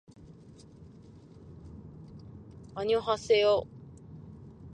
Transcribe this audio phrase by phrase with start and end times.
[0.07, 0.21] 여러
[2.73, 3.69] 분안녕하세요